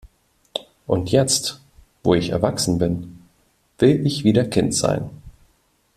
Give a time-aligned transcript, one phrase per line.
[0.87, 1.61] Und jetzt,
[2.03, 3.21] wo ich erwachsen bin,
[3.77, 5.11] will ich wieder Kind sein.